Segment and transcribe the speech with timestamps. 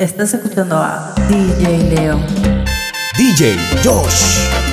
[0.00, 2.18] Estás escuchando a DJ Leo.
[3.18, 4.69] DJ Josh.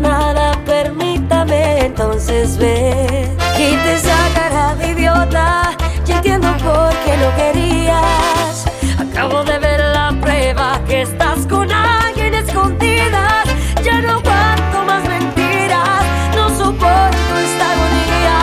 [0.00, 3.28] Nada, permítame entonces ver.
[3.56, 8.64] Quita esa cara de idiota, ya entiendo por qué no querías.
[8.98, 13.44] Acabo de ver la prueba que estás con alguien escondida.
[13.84, 16.02] Ya no aguanto más mentiras,
[16.34, 18.38] no soporto esta agonía.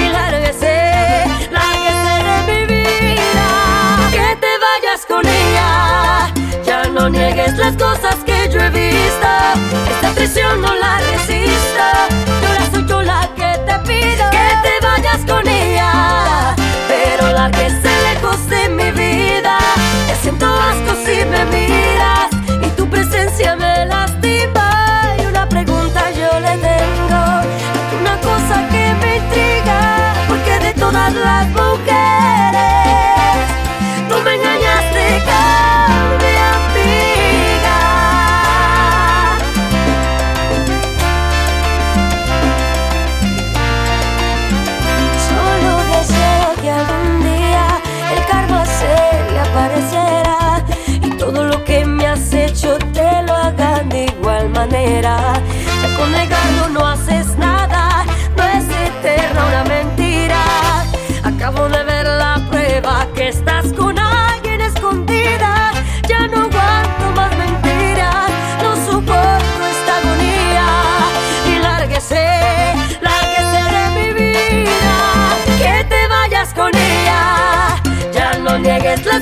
[0.00, 2.14] Y lárguese, lárguese
[2.48, 3.48] de mi vida.
[4.10, 6.32] Que te vayas con ella,
[6.64, 9.05] ya no niegues las cosas que yo he visto.
[9.90, 12.08] Esta presión no la resista.
[12.40, 16.54] Y ahora soy yo la que te pido que te vayas con ella,
[16.88, 19.58] pero lárguese lejos de mi vida.
[20.08, 22.35] Ya siento asco si me miras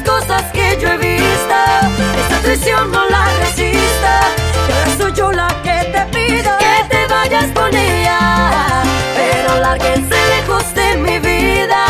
[0.04, 1.58] cosas que yo he visto.
[2.20, 4.20] Esta traición no la resista.
[4.68, 8.82] Y ahora soy yo la que te pido que te vayas con ella.
[9.16, 11.84] Pero lárguense lejos de mi vida.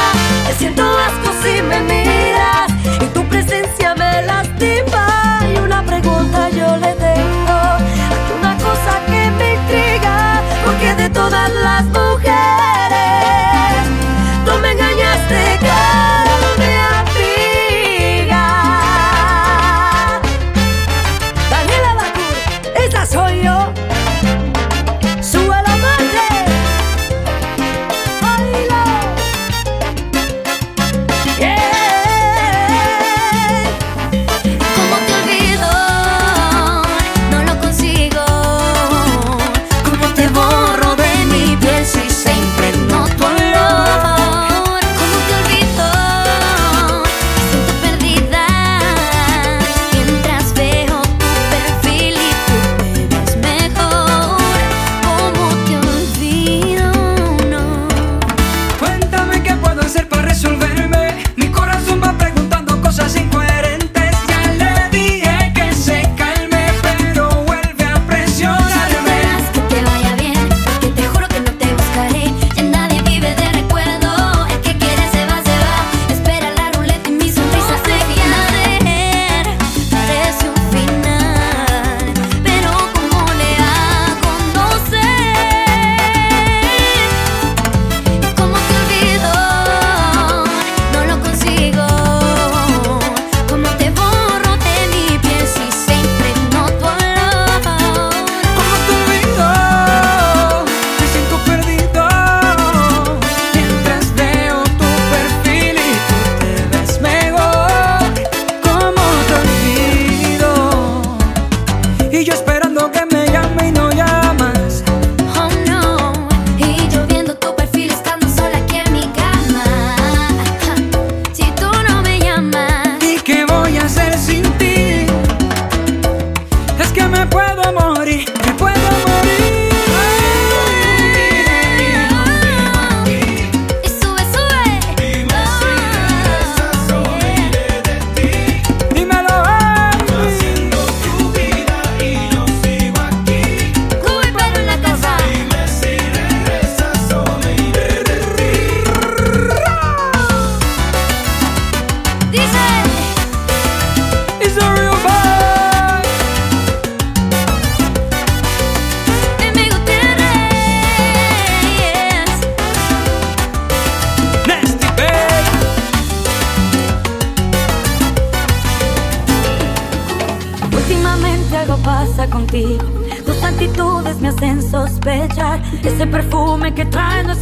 [0.46, 2.70] Te siento asco si me miras.
[3.00, 5.40] Y tu presencia me lastima.
[5.52, 7.58] Y una pregunta yo le tengo.
[8.38, 10.40] Una cosa que me intriga.
[10.64, 12.13] Porque de todas las mujeres.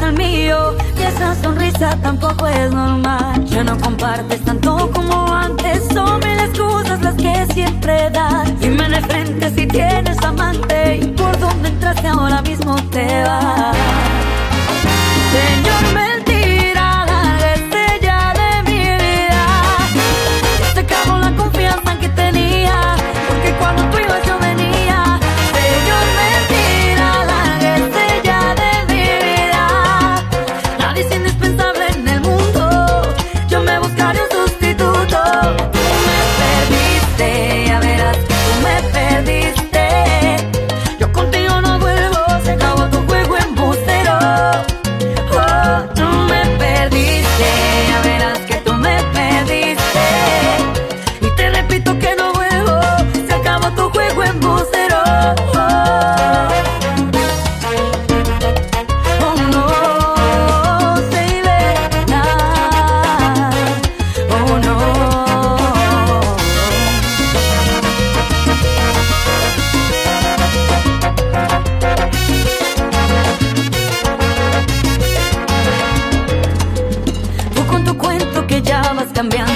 [0.02, 3.44] al mío y esa sonrisa tampoco es normal.
[3.46, 8.60] Ya no compartes tanto como antes, son mil excusas las que siempre das.
[8.60, 13.61] Dime de frente si tienes amante y por dónde entraste ahora mismo te vas.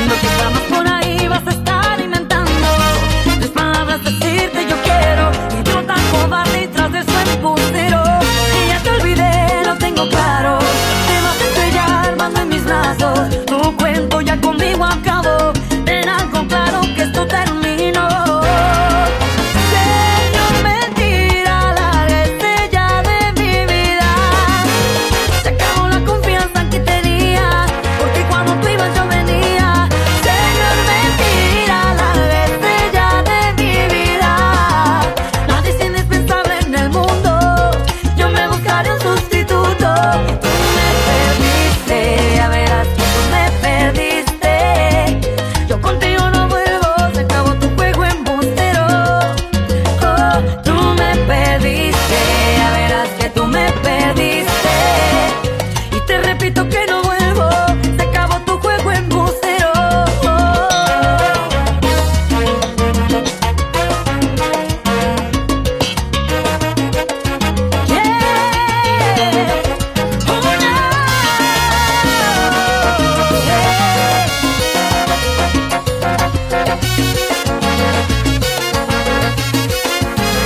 [0.04, 0.75] Lo que vamos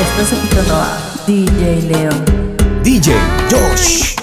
[0.01, 2.11] Esto Estás escuchando a DJ Leo.
[2.83, 3.15] DJ
[3.51, 4.20] Josh.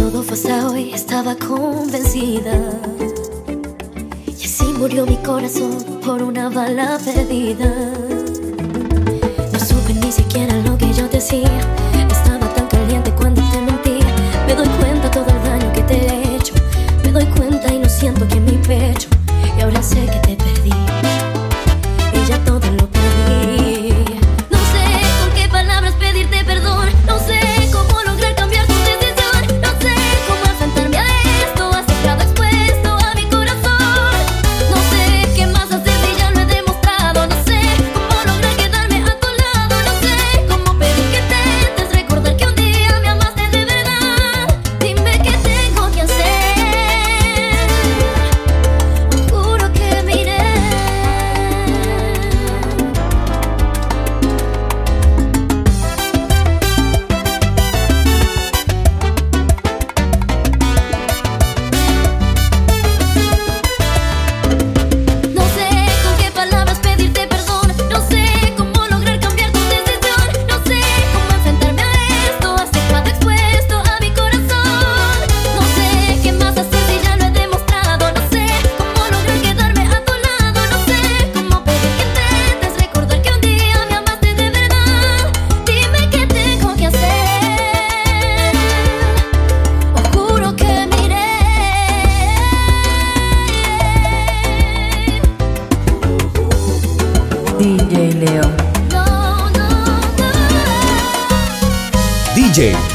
[0.00, 2.54] todo fue hasta hoy, estaba convencida.
[4.26, 7.70] Y así murió mi corazón por una bala perdida.
[9.52, 11.60] No supe ni siquiera lo que yo decía.
[12.10, 13.98] Estaba tan caliente cuando te mentí.
[14.46, 16.54] Me doy cuenta todo el daño que te he hecho.
[17.04, 19.19] Me doy cuenta y no siento que en mi pecho.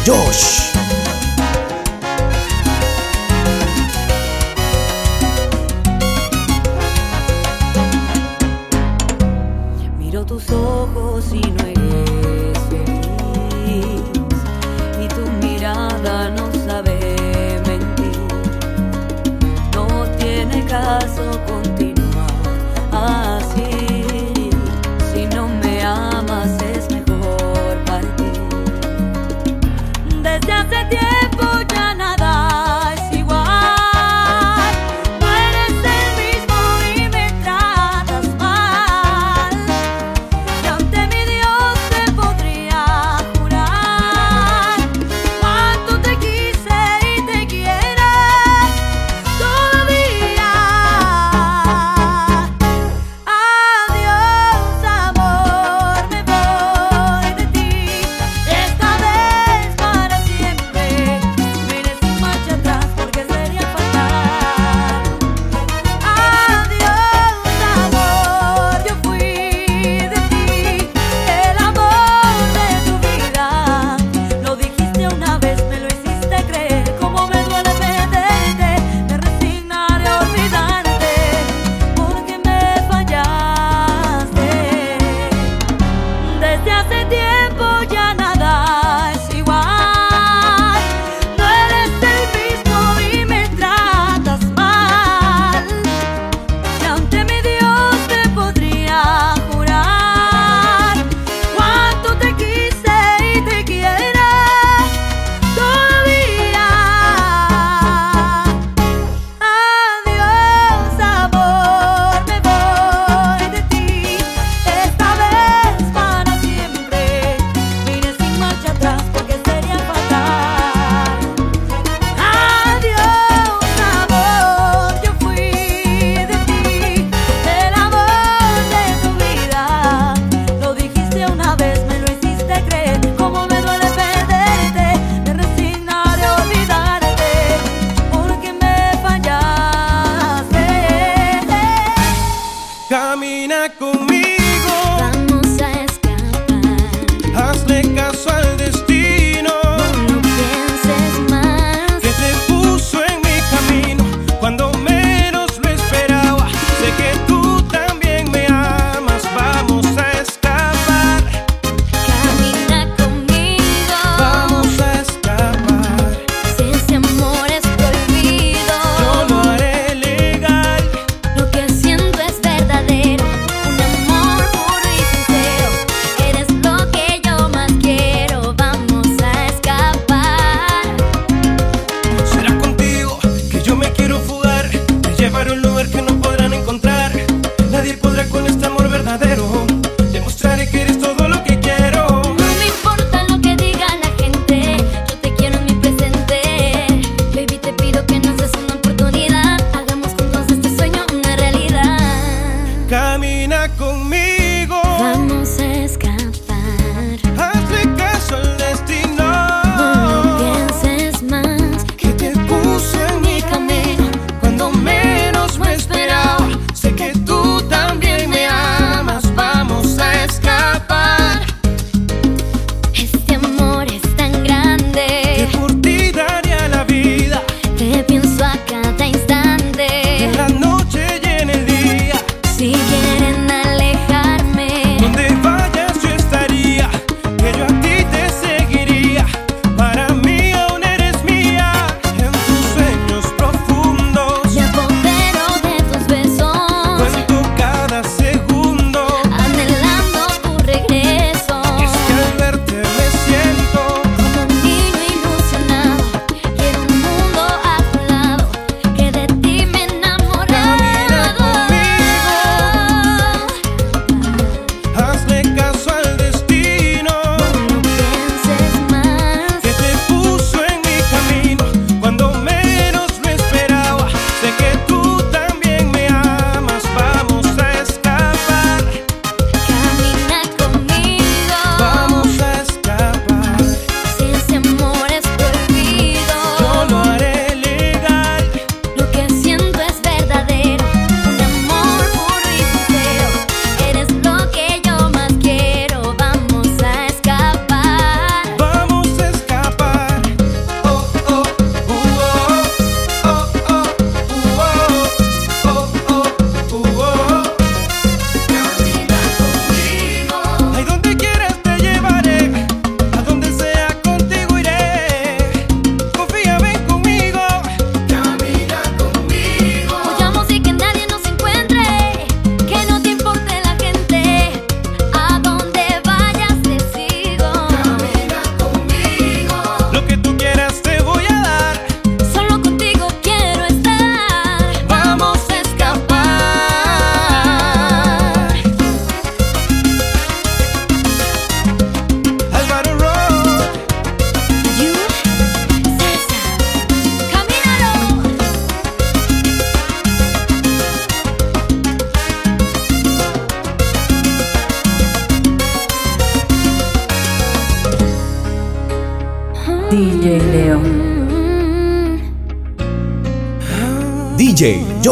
[0.05, 0.64] よし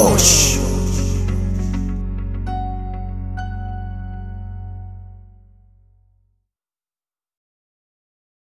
[0.03, 0.42] DJ Josh.